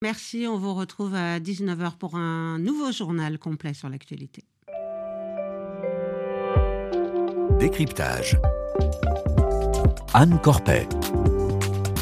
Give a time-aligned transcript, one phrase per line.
[0.00, 4.44] Merci, on vous retrouve à 19h pour un nouveau journal complet sur l'actualité.
[7.58, 8.38] Décryptage.
[10.14, 10.88] Anne Corpet.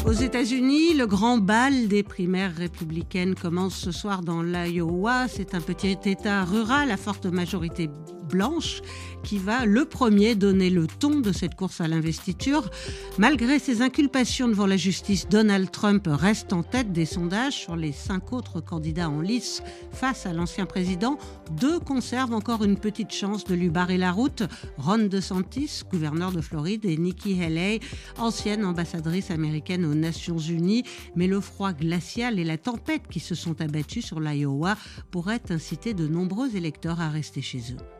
[0.05, 5.27] Aux États-Unis, le grand bal des primaires républicaines commence ce soir dans l'Iowa.
[5.27, 7.87] C'est un petit État rural à forte majorité
[8.27, 8.81] blanche
[9.23, 12.69] qui va le premier donner le ton de cette course à l'investiture.
[13.17, 17.91] Malgré ses inculpations devant la justice, Donald Trump reste en tête des sondages sur les
[17.91, 19.61] cinq autres candidats en lice
[19.91, 21.17] face à l'ancien président.
[21.51, 24.43] Deux conservent encore une petite chance de lui barrer la route.
[24.77, 27.79] Ron DeSantis, gouverneur de Floride, et Nikki Haley,
[28.17, 30.83] ancienne ambassadrice américaine aux Nations Unies.
[31.15, 34.77] Mais le froid glacial et la tempête qui se sont abattus sur l'Iowa
[35.11, 37.96] pourraient inciter de nombreux électeurs à rester chez eux.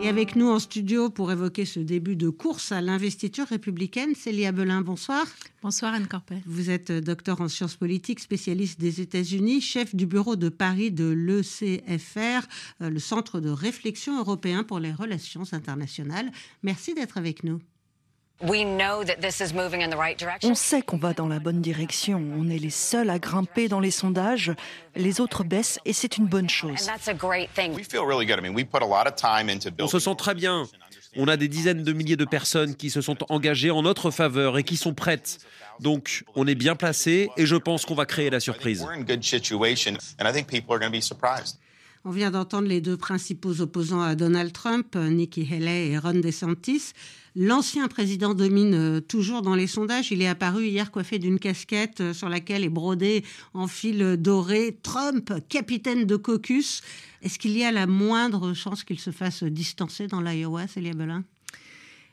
[0.00, 4.52] Et avec nous en studio pour évoquer ce début de course à l'investiture républicaine, Célia
[4.52, 5.26] Belin, bonsoir.
[5.60, 6.40] Bonsoir Anne Corpet.
[6.46, 11.08] Vous êtes docteur en sciences politiques, spécialiste des États-Unis, chef du bureau de Paris de
[11.08, 12.46] l'ECFR,
[12.80, 16.30] euh, le Centre de réflexion européen pour les relations internationales.
[16.62, 17.60] Merci d'être avec nous.
[20.44, 22.22] On sait qu'on va dans la bonne direction.
[22.36, 24.52] On est les seuls à grimper dans les sondages.
[24.94, 26.88] Les autres baissent et c'est une bonne chose.
[29.80, 30.66] On se sent très bien.
[31.16, 34.56] On a des dizaines de milliers de personnes qui se sont engagées en notre faveur
[34.56, 35.38] et qui sont prêtes.
[35.80, 38.86] Donc, on est bien placé et je pense qu'on va créer la surprise.
[42.04, 46.92] On vient d'entendre les deux principaux opposants à Donald Trump, Nikki Haley et Ron DeSantis.
[47.40, 50.10] L'ancien président domine euh, toujours dans les sondages.
[50.10, 54.76] Il est apparu hier coiffé d'une casquette euh, sur laquelle est brodé en fil doré
[54.82, 56.82] Trump, capitaine de caucus.
[57.22, 61.22] Est-ce qu'il y a la moindre chance qu'il se fasse distancer dans l'Iowa, Célia Belin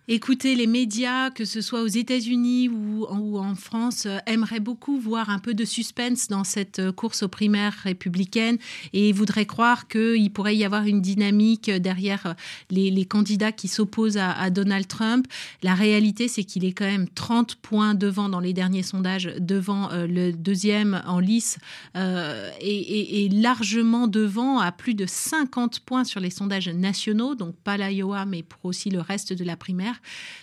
[0.07, 5.31] Écoutez, les médias, que ce soit aux États-Unis ou, en France, euh, aimeraient beaucoup voir
[5.31, 8.59] un peu de suspense dans cette euh, course aux primaires républicaines
[8.93, 12.33] et voudraient croire qu'il pourrait y avoir une dynamique derrière euh,
[12.69, 15.25] les, candidats qui s'opposent à, Donald Trump.
[15.63, 19.89] La réalité, c'est qu'il est quand même 30 points devant dans les derniers sondages, devant
[19.91, 21.57] le deuxième en lice
[21.95, 27.77] et, et, largement devant à plus de 50 points sur les sondages nationaux, donc pas
[27.77, 29.94] l'Iowa, mais pour aussi le reste de la primaire.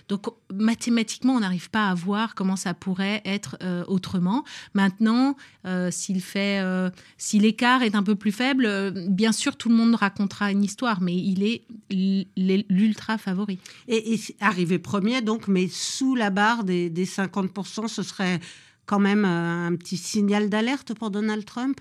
[0.08, 4.44] Donc mathématiquement, on n'arrive pas à voir comment ça pourrait être euh, autrement.
[4.74, 5.36] Maintenant,
[5.66, 9.74] euh, s'il fait, euh, si l'écart est un peu plus faible, bien sûr, tout le
[9.74, 11.62] monde racontera une histoire, mais il est
[12.70, 13.58] l'ultra favori.
[13.88, 18.41] Et, arriver premier, donc, mais sous la barre des, des 50%, ce serait
[18.86, 21.80] quand même un petit signal d'alerte pour Donald Trump?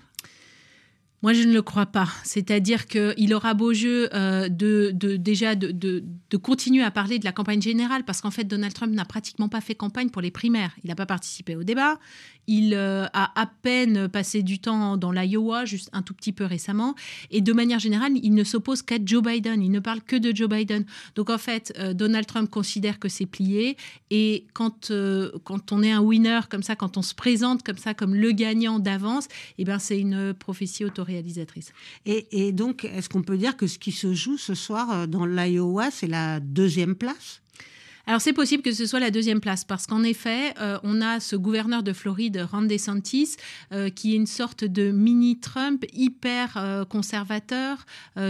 [1.22, 2.08] Moi, je ne le crois pas.
[2.24, 7.32] C'est-à-dire qu'il aura beau jeu euh, de, déjà de, de, continuer à parler de la
[7.32, 10.72] campagne générale, parce qu'en fait, Donald Trump n'a pratiquement pas fait campagne pour les primaires.
[10.82, 11.98] Il n'a pas participé au débat.
[12.46, 16.44] Il euh, a à peine passé du temps dans l'Iowa, juste un tout petit peu
[16.44, 16.94] récemment.
[17.30, 19.62] Et de manière générale, il ne s'oppose qu'à Joe Biden.
[19.62, 20.84] Il ne parle que de Joe Biden.
[21.14, 23.76] Donc en fait, euh, Donald Trump considère que c'est plié.
[24.10, 24.90] Et quand,
[25.44, 28.32] quand on est un winner comme ça, quand on se présente comme ça, comme le
[28.32, 29.28] gagnant d'avance,
[29.58, 31.72] eh ben, c'est une prophétie autoritaire réalisatrice.
[32.06, 35.26] Et, donc, est-ce qu'on peut dire que ce qui se joue ce soir euh, dans
[35.26, 37.41] l'Iowa, c'est la deuxième place?
[38.06, 41.20] Alors c'est possible que ce soit la deuxième place parce qu'en effet, euh, on a
[41.20, 43.36] ce gouverneur de Floride, Ron DeSantis,
[43.72, 47.86] euh, qui est une sorte de mini-Trump hyper euh, conservateur,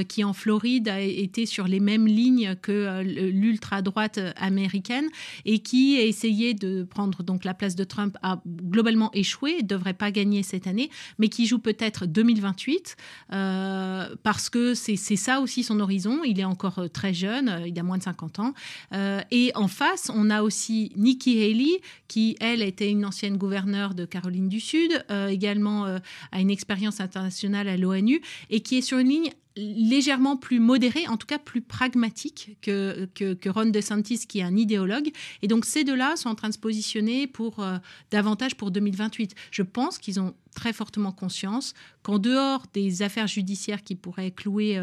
[0.08, 5.08] qui en Floride a été sur les mêmes lignes que l'ultra-droite américaine
[5.44, 9.66] et qui a essayé de prendre donc la place de Trump, a globalement échoué, ne
[9.66, 12.96] devrait pas gagner cette année, mais qui joue peut-être 2028
[13.28, 16.22] parce que c'est ça aussi son horizon.
[16.24, 18.54] Il est encore très jeune, il a moins de 50 ans.
[19.30, 24.48] et face, on a aussi Nikki Haley, qui, elle, était une ancienne gouverneure de Caroline
[24.48, 25.98] du Sud, euh, également euh,
[26.30, 31.06] a une expérience internationale à l'ONU, et qui est sur une ligne légèrement plus modérée,
[31.08, 35.10] en tout cas plus pragmatique que, que, Ron DeSantis, qui est un idéologue.
[35.42, 37.76] Et donc ces deux-là sont en train de se positionner pour euh,
[38.10, 39.34] davantage pour 2028.
[39.50, 44.78] Je pense qu'ils ont très fortement conscience qu'en dehors des affaires judiciaires qui pourraient clouer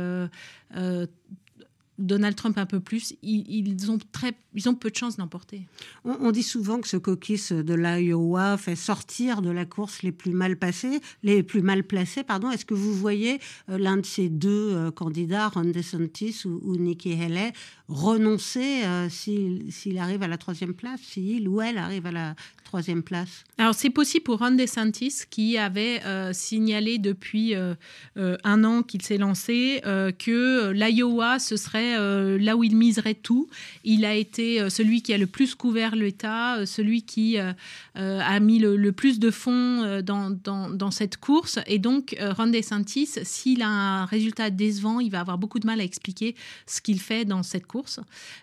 [1.99, 5.63] Donald Trump un peu plus, ils, ont, très, ils ont peu de chances d'emporter.
[6.05, 10.31] On, dit souvent que ce caucus de l'Iowa fait sortir de la course les plus
[10.31, 12.23] mal passés, les plus mal placés.
[12.23, 12.49] Pardon.
[12.49, 17.13] Est-ce que vous voyez euh, l'un de ces deux euh, candidats, Ron DeSantis ou, Nikki
[17.13, 17.53] Haley,
[17.89, 22.35] renoncer euh, s'il arrive à la troisième place, s'il ou elle arrive à la
[22.69, 27.73] troisième place Alors c'est possible pour Ron DeSantis qui avait euh, signalé depuis euh,
[28.17, 29.81] euh, un an qu'il s'est lancé
[30.19, 31.97] que l'Iowa ce serait
[32.37, 33.49] là où il miserait tout.
[33.83, 38.91] Il a été celui qui a le plus couvert l'État, celui qui a mis le,
[38.91, 41.59] plus de fonds dans, dans, dans, cette course.
[41.65, 45.79] Et donc Ron DeSantis, s'il a un résultat décevant, il va avoir beaucoup de mal
[45.79, 46.35] à expliquer
[46.67, 47.99] ce qu'il fait dans cette course.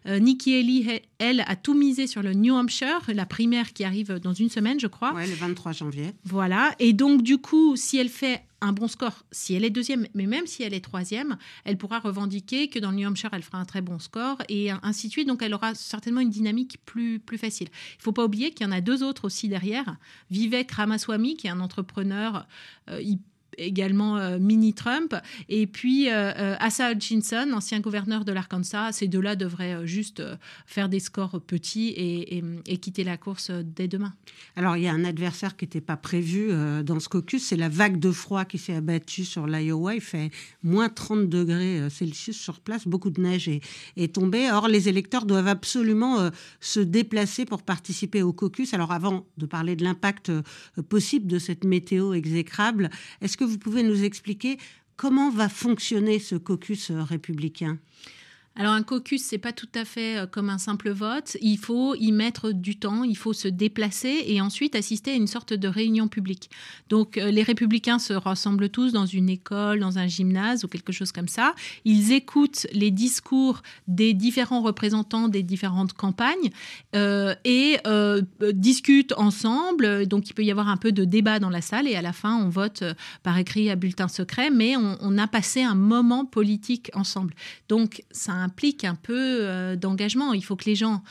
[0.06, 4.32] Nikki Haley, elle, a tout misé sur le New Hampshire, la primaire qui arrive dans
[4.32, 5.12] une semaine, je crois.
[5.14, 6.12] Oui, le 23 janvier.
[6.24, 6.74] Voilà.
[6.78, 10.26] Et donc, du coup, si elle fait un bon score, si elle est deuxième, mais
[10.26, 13.58] même si elle est troisième, elle pourra revendiquer que dans le New Hampshire, elle fera
[13.58, 15.28] un très bon score et ainsi de suite.
[15.28, 17.68] Donc, elle aura certainement une dynamique plus, plus facile.
[17.70, 19.96] Il ne faut pas oublier qu'il y en a deux autres aussi derrière.
[20.30, 22.46] Vivek Ramaswamy, qui est un entrepreneur
[22.90, 23.00] euh,
[23.58, 25.14] également euh, mini-Trump.
[25.48, 30.22] Et puis euh, euh, Asa Hutchinson, ancien gouverneur de l'Arkansas, ces deux-là devraient juste
[30.66, 32.42] faire des scores petits et,
[32.78, 34.12] quitter la course dès demain.
[34.54, 36.50] Alors il y a un adversaire qui n'était pas prévu
[36.84, 39.94] dans ce caucus, c'est la vague de froid qui s'est abattue sur l'Iowa.
[39.94, 40.30] Il fait
[40.62, 43.60] moins 30 degrés Celsius sur place, beaucoup de neige est,
[43.96, 44.50] est tombée.
[44.50, 46.30] Or les électeurs doivent absolument
[46.60, 48.74] se déplacer pour participer au caucus.
[48.74, 50.30] Alors avant de parler de l'impact
[50.88, 52.90] possible de cette météo exécrable,
[53.22, 54.58] est-ce que vous pouvez nous expliquer
[54.96, 57.78] comment va fonctionner ce caucus euh, républicain?
[58.58, 61.36] Alors un caucus, c'est pas tout à fait euh, comme un simple vote.
[61.42, 65.26] Il faut y mettre du temps, il faut se déplacer et ensuite assister à une
[65.26, 66.48] sorte de réunion publique.
[66.88, 70.92] Donc euh, les républicains se rassemblent tous dans une école, dans un gymnase ou quelque
[70.92, 71.54] chose comme ça.
[71.84, 76.50] Ils écoutent les discours des différents représentants des différentes campagnes
[76.94, 77.76] euh, et
[78.54, 80.06] discutent ensemble.
[80.06, 82.14] Donc il peut y avoir un peu de débat dans la salle et à la
[82.14, 82.84] fin on vote
[83.22, 87.34] par écrit à bulletin secret, mais on, a passé un moment politique ensemble.
[87.68, 90.32] Donc ça implique un peu euh, d'engagement.
[90.32, 91.02] Il faut que les gens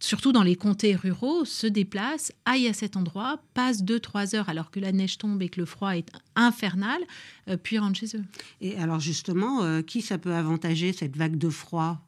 [0.00, 4.70] surtout dans les comtés ruraux, se déplacent, aillent à cet endroit, passent 2-3 heures alors
[4.70, 7.00] que la neige tombe et que le froid est infernal,
[7.48, 8.24] euh, puis rentrent chez eux.
[8.60, 12.00] Et alors justement, euh, qui ça peut avantager cette vague de froid?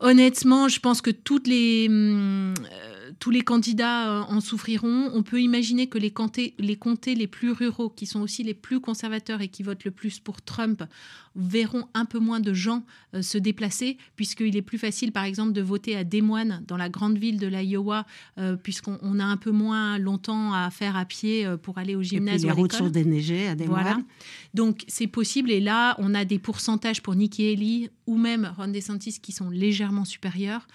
[0.00, 2.52] Honnêtement, je pense que toutes les, hum,
[3.18, 5.10] tous les candidats en souffriront.
[5.14, 8.52] On peut imaginer que les comtés, les comtés les plus ruraux, qui sont aussi les
[8.52, 10.82] plus conservateurs et qui votent le plus pour Trump,
[11.36, 12.84] verront un peu moins de gens
[13.14, 16.76] euh, se déplacer, puisqu'il est plus facile, par exemple, de voter à Des Moines, dans
[16.76, 18.06] la grande ville de l'Iowa,
[18.38, 22.44] euh, puisqu'on a un peu moins longtemps à faire à pied pour aller au gymnase.
[22.44, 24.04] Et les routes sont déneigées à Des Moines.
[24.54, 25.50] Donc c'est possible.
[25.50, 29.50] Et là, on a des pourcentages pour Nikki Haley ou même Ron DeSantis qui sont
[29.50, 30.66] légèrement supérieurs.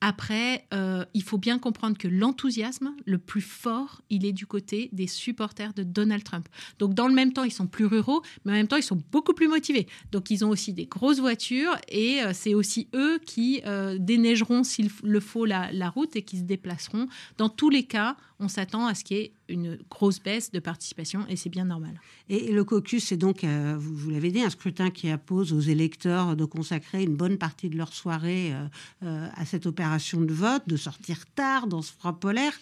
[0.00, 4.90] Après, euh, il faut bien comprendre que l'enthousiasme, le plus fort, il est du côté
[4.92, 6.46] des supporters de Donald Trump.
[6.78, 9.00] Donc, dans le même temps, ils sont plus ruraux, mais en même temps, ils sont
[9.12, 9.86] beaucoup plus motivés.
[10.12, 14.62] Donc, ils ont aussi des grosses voitures et euh, c'est aussi eux qui euh, déneigeront,
[14.62, 17.08] s'il le faut, la, la route et qui se déplaceront.
[17.38, 20.58] Dans tous les cas, on s'attend à ce qu'il y ait une grosse baisse de
[20.58, 22.00] participation et c'est bien normal.
[22.28, 26.34] Et le caucus, c'est donc, euh, vous, l'avez dit, un scrutin qui impose aux électeurs
[26.34, 28.66] de consacrer une bonne partie de leur soirée euh,
[29.04, 32.52] euh, à cette opération de vote, de sortir tard dans ce froid polaire.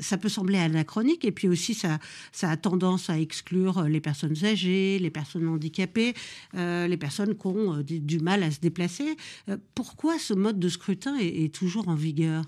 [0.00, 1.98] ça peut sembler anachronique et puis aussi ça,
[2.32, 6.14] ça a tendance à exclure les personnes âgées, les personnes handicapées,
[6.54, 9.16] les personnes qui ont du, mal à se déplacer.
[9.74, 12.44] pourquoi ce mode de scrutin est toujours en vigueur?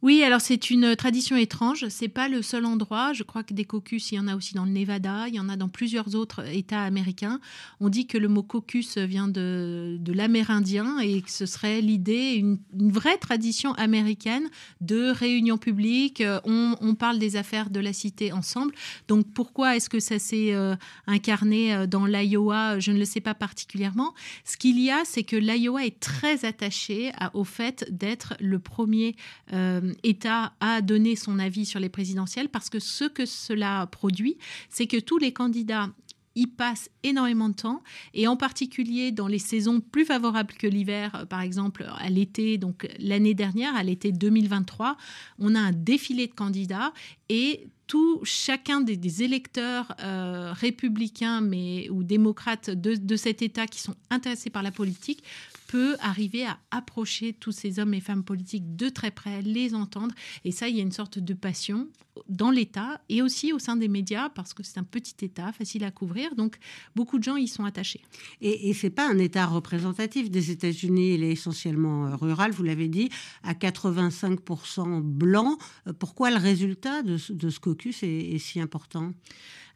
[0.00, 1.88] Oui, alors c'est une tradition étrange.
[1.88, 3.12] C'est pas le seul endroit.
[3.12, 5.40] Je crois que des caucus, il y en a aussi dans le Nevada, il y
[5.40, 7.40] en a dans plusieurs autres États américains.
[7.80, 12.58] On dit que le mot caucus vient de, l'amérindien et que ce serait l'idée, une,
[12.92, 14.48] vraie tradition américaine
[14.80, 16.22] de réunion publique.
[16.44, 18.74] On, parle des affaires de la cité ensemble.
[19.08, 20.74] Donc pourquoi est-ce que ça s'est euh,
[21.06, 22.78] incarné euh, dans l'Iowa?
[22.78, 24.14] Je ne le sais pas particulièrement.
[24.44, 29.16] Ce qu'il y a, c'est que l'Iowa est très attaché au fait d'être le premier.
[29.52, 34.38] Euh, État a donné son avis sur les présidentielles parce que ce que cela produit,
[34.68, 35.90] c'est que tous les candidats
[36.38, 37.82] y passent énormément de temps
[38.14, 42.58] et en particulier dans les saisons plus favorables que l'hiver, euh, par exemple à l'été,
[42.58, 44.96] donc l'année dernière, à l'été 2023,
[45.38, 46.92] on a un défilé de candidats
[47.28, 53.96] et tout chacun des, électeurs euh, républicains mais ou démocrates de, cet État qui sont
[54.10, 55.24] intéressés par la politique
[55.68, 60.14] peut arriver à approcher tous ces hommes et femmes politiques de très près, les entendre.
[60.44, 61.86] Et ça, il y a une sorte de passion
[62.28, 65.84] dans l'État et aussi au sein des médias parce que c'est un petit État facile
[65.84, 66.34] à couvrir.
[66.34, 66.56] Donc
[66.96, 68.00] beaucoup de gens y sont attachés.
[68.40, 71.14] Et, et c'est pas un État représentatif des États-Unis.
[71.14, 73.10] Il est essentiellement euh, rural, vous l'avez dit,
[73.42, 75.58] à 85% blanc.
[75.86, 79.12] Euh, pourquoi le résultat de, ce caucus est si important?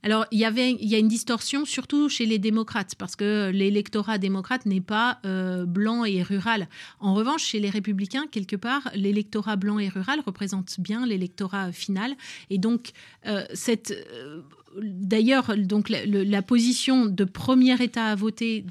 [0.02, 3.50] Alors, il y, avait, il y a une distorsion, surtout chez les démocrates, parce que
[3.50, 6.68] l'électorat démocrate n'est pas euh, blanc et rural.
[6.98, 12.14] En revanche, chez les républicains, quelque part, l'électorat blanc et rural représente bien l'électorat final.
[12.50, 12.90] Et donc,
[13.26, 13.94] euh, cette.
[14.80, 18.64] D'ailleurs, donc la, position de premier État à voter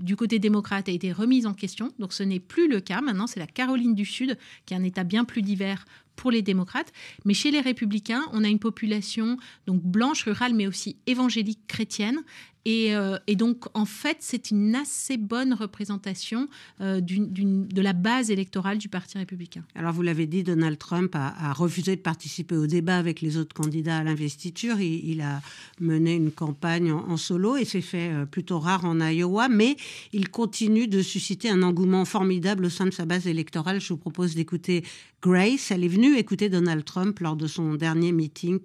[0.00, 1.92] du côté démocrate a été remise en question.
[1.98, 3.00] Donc, ce n'est plus le cas.
[3.00, 5.84] Maintenant, c'est la Caroline du Sud, qui est un État bien plus divers
[6.16, 6.92] pour les démocrates.
[7.24, 12.20] Mais chez les républicains, on a une population donc blanche, rurale, mais aussi évangélique chrétienne.
[12.64, 16.48] Et, euh, donc, en fait, c'est une assez bonne représentation
[16.80, 19.64] euh, de la base électorale du Parti républicain.
[19.74, 23.54] Alors, vous l'avez dit, Donald Trump a, refusé de participer au débat avec les autres
[23.54, 24.80] candidats à l'investiture.
[24.80, 25.42] Il, a
[25.80, 29.76] mené une campagne en, solo et c'est fait euh, plutôt rare en Iowa, mais
[30.12, 33.80] il continue de susciter un engouement formidable au sein de sa base électorale.
[33.80, 34.84] Je vous propose d'écouter
[35.22, 35.70] Grace.
[35.70, 38.60] Elle est venue écouter Donald Trump lors de son dernier meeting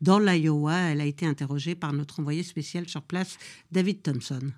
[0.00, 0.76] dans l'Iowa.
[0.90, 3.23] Elle a été interrogée par notre envoyé spécial sur place,
[3.70, 4.54] David Thompson.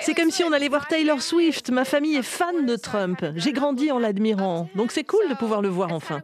[0.00, 1.70] C'est comme si on allait voir Taylor Swift.
[1.70, 3.24] Ma famille est fan de Trump.
[3.36, 4.68] J'ai grandi en l'admirant.
[4.74, 6.22] Donc c'est cool de pouvoir le voir enfin.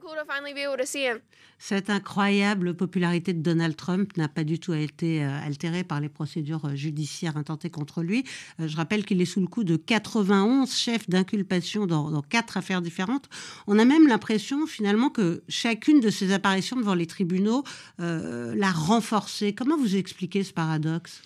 [1.58, 6.08] Cette incroyable popularité de Donald Trump n'a pas du tout été euh, altérée par les
[6.08, 8.24] procédures euh, judiciaires intentées contre lui.
[8.60, 12.82] Euh, je rappelle qu'il est sous le coup de 91 chefs d'inculpation dans, quatre affaires
[12.82, 13.28] différentes.
[13.66, 17.64] On a même l'impression finalement que chacune de ses apparitions devant les tribunaux
[17.98, 19.54] l'a renforcé.
[19.54, 21.22] Comment vous expliquez ce paradoxe?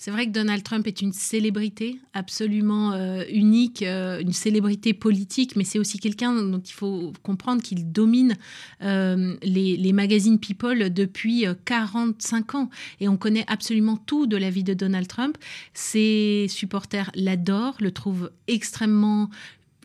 [0.00, 5.56] C'est vrai que Donald Trump est une célébrité absolument euh, unique, euh, une célébrité politique,
[5.56, 8.34] mais c'est aussi quelqu'un dont il faut comprendre qu'il domine
[8.82, 12.70] euh, les, magazines People depuis 45 ans.
[13.00, 15.36] Et on connaît absolument tout de la vie de Donald Trump.
[15.74, 19.28] Ses supporters l'adorent, le trouvent extrêmement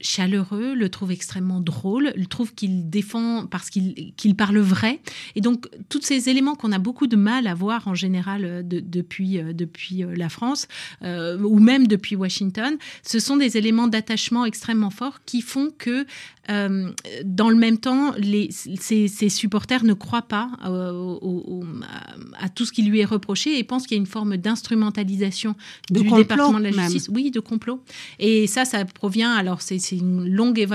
[0.06, 5.02] chaleureux, le trouve extrêmement drôle, le trouve qu'il défend parce qu'il parle vrai.
[5.36, 8.62] Et donc, tous ces éléments qu'on a beaucoup de mal à voir en général euh,
[8.64, 10.68] depuis, euh, depuis euh, la France
[11.02, 16.06] ou même depuis Washington, ce sont des éléments d'attachement extrêmement forts qui font que
[16.50, 16.92] euh,
[17.24, 23.00] dans le même temps, les, ses, supporters ne croient pas à, tout ce qui lui
[23.00, 25.56] est reproché et pensent qu'il y a une forme d'instrumentalisation
[25.90, 27.10] du département de la justice.
[27.12, 27.82] Oui, de complot.
[28.20, 30.66] Et ça, ça provient, alors c'est une longue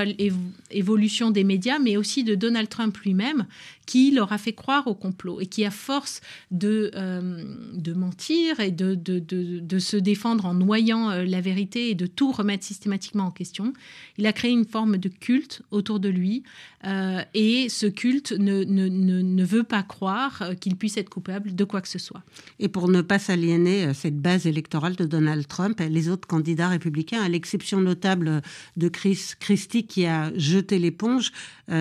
[0.71, 3.47] évolution des médias, mais aussi de Donald Trump lui-même,
[3.91, 6.21] qui leur a fait croire au complot et qui, à force
[6.53, 7.43] de, euh,
[7.75, 12.07] de mentir et de, de, de, se défendre en noyant euh, la vérité et de
[12.07, 13.73] tout remettre systématiquement en question,
[14.17, 16.45] il a créé une forme de culte autour de lui.
[16.87, 21.65] Euh, et ce culte ne, ne, ne, veut pas croire qu'il puisse être coupable de
[21.65, 22.23] quoi que ce soit.
[22.61, 27.23] Et pour ne pas s'aliéner cette base électorale de Donald Trump, les autres candidats républicains,
[27.23, 28.41] à l'exception notable
[28.77, 31.33] de Chris Christie qui a jeté l'éponge,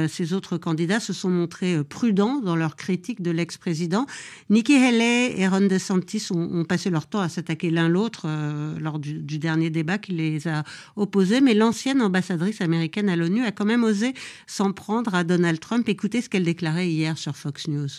[0.08, 4.06] ces autres candidats se sont montrés prudents dans leur critique de l'ex-président.
[4.50, 9.00] Nikki Haley et Ron DeSantis ont, passé leur temps à s'attaquer l'un l'autre euh, lors
[9.00, 10.64] du, dernier débat qui les a
[10.96, 14.14] opposés, mais l'ancienne ambassadrice américaine à l'ONU a quand même osé
[14.48, 15.90] s'en prendre à Donald Trump.
[15.90, 17.90] Écoutez ce qu'elle déclarait hier sur Fox News.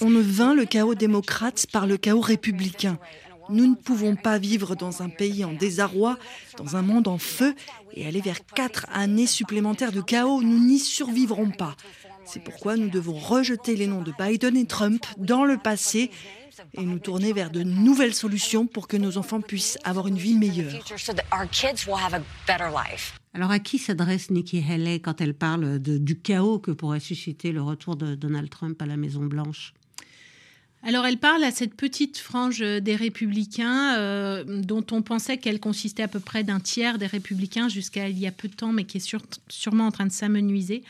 [0.00, 2.98] On ne vainc le chaos démocrate par le chaos républicain.
[3.50, 6.18] Nous ne pouvons pas vivre dans un pays en désarroi,
[6.56, 7.54] dans un monde en feu,
[7.92, 10.42] et aller vers quatre années supplémentaires de chaos.
[10.42, 11.76] Nous n'y survivrons pas.
[12.24, 16.10] C'est pourquoi nous devons rejeter les noms de Biden et Trump dans le passé
[16.74, 20.34] et nous tourner vers de nouvelles solutions pour que nos enfants puissent avoir une vie
[20.34, 20.72] meilleure.
[23.34, 27.62] Alors à qui s'adresse Nikki Haley quand elle parle du chaos que pourrait susciter le
[27.62, 29.74] retour de Donald Trump à la Maison Blanche
[30.86, 36.02] alors elle parle à cette petite frange des républicains euh, dont on pensait qu'elle consistait
[36.02, 38.84] à peu près d'un tiers des républicains jusqu'à il y a peu de temps, mais
[38.84, 39.16] qui est
[39.48, 40.82] sûrement en train de s'amenuiser.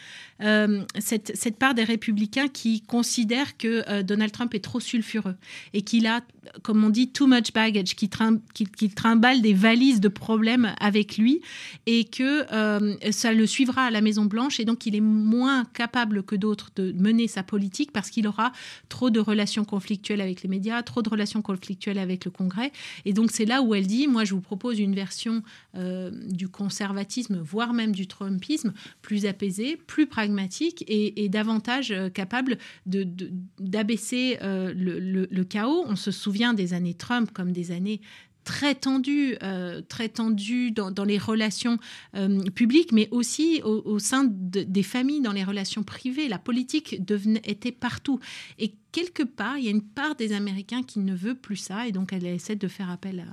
[0.43, 5.37] Euh, cette, part des républicains qui considèrent que euh, Donald Trump est trop sulfureux
[5.75, 6.23] et qu'il a,
[6.63, 11.41] comme on dit, too much baggage, qu'il trimballe des valises de problèmes avec lui
[11.87, 12.45] et que
[13.13, 16.71] ça le suivra à la Maison Blanche et donc il est moins capable que d'autres
[16.75, 18.51] de mener sa politique parce qu'il aura
[18.89, 19.84] trop de relations conflictuelles
[20.21, 22.73] avec les médias, trop de relations conflictuelles avec le Congrès.
[23.05, 25.43] Et donc c'est là où elle dit, moi je vous propose une version
[25.77, 28.73] euh, du conservatisme, voire même du Trumpisme,
[29.03, 35.85] plus apaisée, plus pragmatique et, davantage euh, capable d'abaisser euh, le chaos.
[35.87, 38.01] On se souvient des années Trump comme des années
[38.45, 41.79] très tendu, euh, très tendu dans, les relations
[42.15, 46.29] euh, publiques, mais aussi au, sein des familles, dans les relations privées.
[46.29, 47.01] La politique
[47.45, 48.21] était partout.
[48.59, 51.87] Et quelque part, il y a une part des Américains qui ne veut plus ça,
[51.87, 53.25] et donc elle essaie de faire appel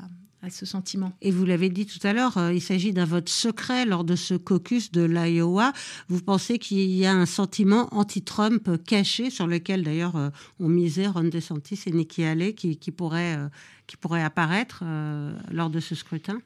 [0.42, 1.14] à ce sentiment.
[1.22, 4.16] Et vous l'avez dit tout à l'heure, euh, il s'agit d'un vote secret lors de
[4.16, 5.72] ce caucus de l'Iowa.
[6.10, 11.08] Vous pensez qu'il y a un sentiment anti-Trump caché sur lequel d'ailleurs euh, on misait
[11.08, 13.48] Ron DeSantis et Nikki Haley qui, pourrait, euh,
[13.92, 14.86] qui pourrait apparaître
[15.52, 16.40] lors de ce scrutin?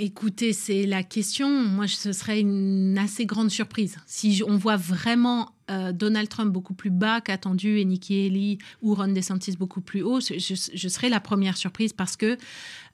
[0.00, 1.48] Écoutez, c'est la question.
[1.48, 3.98] Moi, ce serait une assez grande surprise.
[4.06, 9.12] Si on voit vraiment Donald Trump beaucoup plus bas qu'attendu et Nikki Haley ou Ron
[9.12, 12.36] DeSantis beaucoup plus haut, je, je, serais la première surprise parce que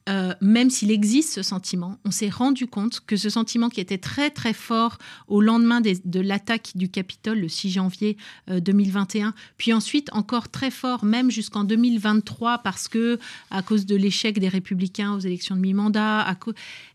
[0.08, 3.98] euh, même s'il existe ce sentiment, on s'est rendu compte que ce sentiment qui était
[3.98, 8.16] très très fort au lendemain de l'attaque du Capitole le 6 janvier
[8.48, 13.94] 2021, euh, puis ensuite encore très fort même jusqu'en 2023 parce que à cause de
[13.94, 16.36] l'échec des républicains aux élections de mi-mandat,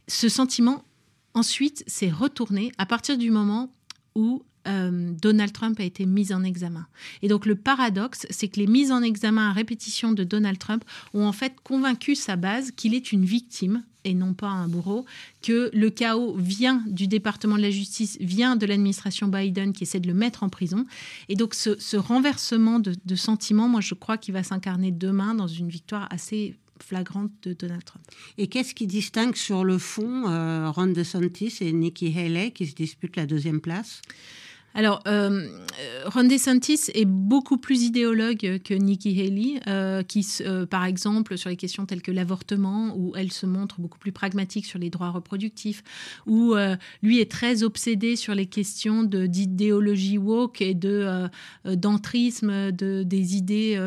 [0.07, 0.83] ce sentiment
[1.33, 3.71] ensuite s'est retourné à partir du moment
[4.15, 6.87] où euh, Donald Trump a été mis en examen.
[7.21, 10.83] Et donc le paradoxe, c'est que les mises en examen à répétition de Donald Trump
[11.13, 15.05] ont en fait convaincu sa base qu'il est une victime et non pas un bourreau,
[15.41, 19.99] que le chaos vient du département de la justice, vient de l'administration Biden qui essaie
[19.99, 20.85] de le mettre en prison.
[21.27, 25.67] Et donc ce, renversement de, sentiments, moi je crois qu'il va s'incarner demain dans une
[25.67, 28.05] victoire assez flagrante de Donald Trump.
[28.37, 32.75] Et qu'est-ce qui distingue sur le fond euh, Ron DeSantis et Nikki Haley qui se
[32.75, 34.01] disputent la deuxième place?
[34.77, 35.47] Alors, euh,
[36.05, 41.49] Ron DeSantis est beaucoup plus idéologue que Nikki Haley, euh, qui, euh, par exemple, sur
[41.49, 45.09] les questions telles que l'avortement, où elle se montre beaucoup plus pragmatique sur les droits
[45.09, 45.83] reproductifs,
[46.27, 46.53] où
[47.01, 51.27] lui est très obsédé sur les questions d'idéologie woke et de
[51.65, 53.79] d'entrisme de, des idées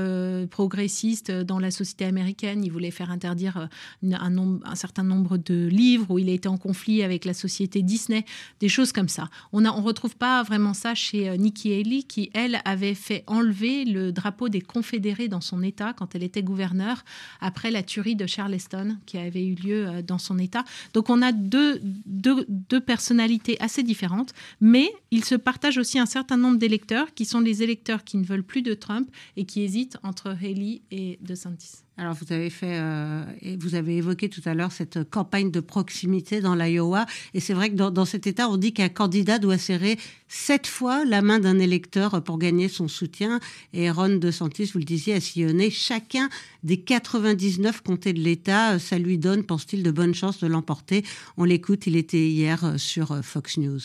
[0.50, 2.64] progressistes dans la société américaine.
[2.64, 3.68] Il voulait faire interdire
[4.02, 8.25] un, certain nombre de livres, où il a été en conflit avec la société Disney,
[8.59, 9.28] des choses comme ça.
[9.52, 14.12] On ne retrouve pas vraiment chez euh, Nikki Haley, qui, elle, avait fait enlever le
[14.12, 17.04] drapeau des confédérés dans son État quand elle était gouverneure,
[17.40, 20.64] après la tuerie de Charleston qui avait eu lieu euh, dans son État.
[20.94, 26.06] Donc on a deux, deux, deux personnalités assez différentes, mais ils se partagent aussi un
[26.06, 29.62] certain nombre d'électeurs, qui sont les électeurs qui ne veulent plus de Trump et qui
[29.62, 31.84] hésitent entre Haley et DeSantis.
[32.00, 33.23] Alors, vous avez fait, euh,
[33.59, 37.04] vous avez évoqué tout à l'heure cette campagne de proximité dans l'Iowa,
[37.35, 41.04] et c'est vrai que dans, cet État, on dit qu'un candidat doit serrer sept fois
[41.04, 43.38] la main d'un électeur pour gagner son soutien.
[43.75, 46.30] Et Ron DeSantis, vous le disiez, a sillonné chacun
[46.62, 48.78] des 99 comtés de l'État.
[48.78, 51.04] Ça lui donne, pense-t-il, de bonnes chances de l'emporter.
[51.37, 53.80] On l'écoute, il était hier sur Fox News.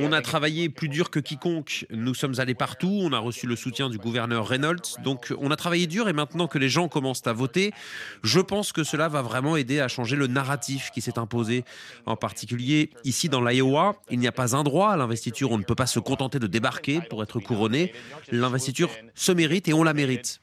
[0.00, 1.84] On a travaillé plus dur que quiconque.
[1.90, 3.00] Nous sommes allés partout.
[3.02, 4.96] On a reçu le soutien du gouverneur Reynolds.
[5.04, 7.74] Donc, on a travaillé dur et maintenant que les gens commencent à voter,
[8.22, 11.62] je pense que cela va vraiment aider à changer le narratif qui s'est imposé.
[12.06, 15.50] En particulier, ici dans l'Iowa, il n'y a pas un droit à l'investiture.
[15.50, 17.92] On ne peut pas se contenter de débarquer pour être couronné.
[18.32, 20.40] L'investiture se mérite et on la mérite.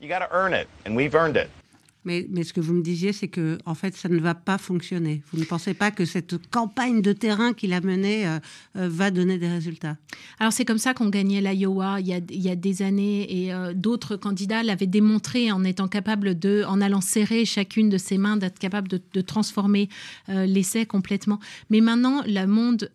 [2.06, 5.24] Mais, ce que vous me disiez, c'est que en fait, ça ne va pas fonctionner.
[5.34, 8.38] Vous ne pensez pas que cette campagne de terrain qu'il a menée euh,
[8.76, 9.98] euh, va donner des résultats?
[10.40, 14.18] Alors c'est comme ça qu'on gagnait l'Iowa il, y a des années et euh, d'autres
[14.18, 18.60] candidats l'avaient démontré en étant capable de, en allant serrer chacune de ses mains, d'être
[18.60, 19.90] capable de, transformer
[20.28, 21.40] l'essai complètement.
[21.70, 22.92] Mais maintenant, le monde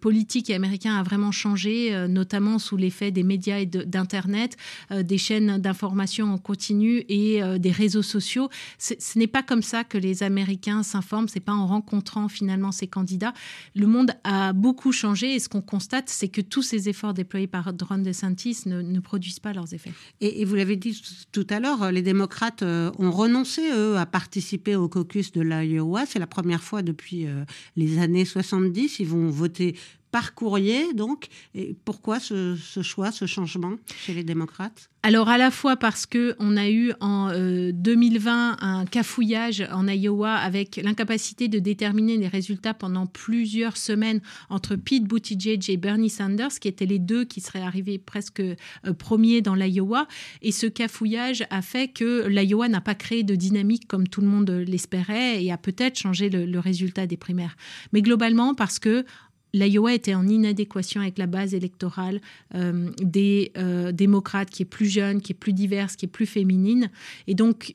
[0.00, 4.56] politique américain a vraiment changé, notamment sous l'effet des médias et d'Internet,
[4.90, 9.98] des chaînes d'information en continu et des réseaux sociaux ce n'est pas comme ça que
[9.98, 13.32] les Américains s'informent, c'est pas en rencontrant finalement ces candidats.
[13.74, 17.46] Le monde a beaucoup changé et ce qu'on constate, c'est que tous ces efforts déployés
[17.46, 19.92] par Ron DeSantis ne, ne produisent pas leurs effets.
[20.20, 21.00] Et, vous l'avez dit
[21.32, 26.06] tout à l'heure, les démocrates euh, ont renoncé, eux, à participer au caucus de l'Iowa.
[26.06, 27.44] C'est la première fois depuis euh,
[27.76, 28.98] les années 70.
[29.00, 29.76] Ils vont voter
[30.10, 31.28] par courrier, donc.
[31.54, 34.90] Et pourquoi ce, choix, ce changement chez les démocrates?
[35.02, 37.30] Alors, à la fois parce qu'on a eu en
[37.72, 44.20] 2020 euh, un cafouillage en Iowa avec l'incapacité de déterminer les résultats pendant plusieurs semaines
[44.50, 48.56] entre Pete Buttigieg et Bernie Sanders, qui étaient les deux qui seraient arrivés presque euh,
[48.98, 50.06] premiers dans l'Iowa.
[50.42, 54.26] Et ce cafouillage a fait que l'Iowa n'a pas créé de dynamique comme tout le
[54.26, 57.56] monde l'espérait et a peut-être changé le résultat des primaires.
[57.92, 59.04] Mais globalement, parce que
[59.52, 62.20] l'Iowa était en inadéquation avec la base électorale
[62.54, 66.26] euh, des euh, démocrates, qui est plus jeune, qui est plus diverse, qui est plus
[66.26, 66.90] féminine.
[67.26, 67.74] Et donc,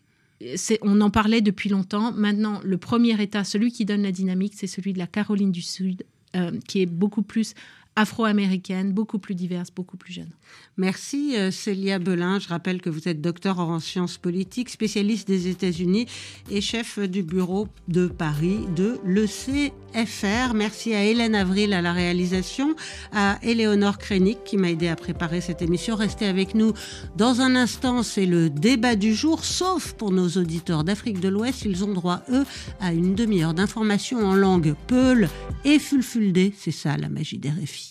[0.82, 2.12] on en parlait depuis longtemps.
[2.12, 5.62] Maintenant, le premier État, celui qui donne la dynamique, c'est celui de la Caroline du
[5.62, 6.04] Sud,
[6.36, 7.54] euh, qui est beaucoup plus
[7.96, 10.32] afro-américaine, beaucoup plus diverse, beaucoup plus jeune.
[10.78, 12.40] Merci euh, Célia Belin.
[12.40, 16.06] Je rappelle que vous êtes docteur en sciences politiques, spécialiste des États-Unis
[16.52, 20.54] et chef du bureau de Paris de l'ECFR.
[20.54, 22.76] Merci à Hélène Avril à la réalisation,
[23.14, 25.96] à Éléonore Krenik qui m'a aidé à préparer cette émission.
[25.96, 26.74] Restez avec nous
[27.16, 31.64] dans un instant, c'est le débat du jour, sauf pour nos auditeurs d'Afrique de l'Ouest.
[31.64, 32.46] Ils ont droit, eux,
[32.82, 35.30] à une demi-heure d'information en langue peul
[35.64, 36.52] et fulfulde.
[36.58, 37.85] C'est ça la magie des réfis.